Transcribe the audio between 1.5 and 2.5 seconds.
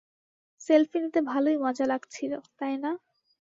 মজা লাগছিল,